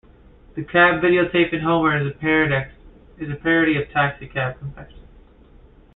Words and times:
The 0.55 0.63
cab 0.63 0.99
videotaping 1.03 1.61
Homer 1.61 1.95
is 2.01 2.07
a 2.15 3.35
parody 3.39 3.77
of 3.79 3.91
"Taxicab 3.91 4.57
Confessions". 4.57 5.07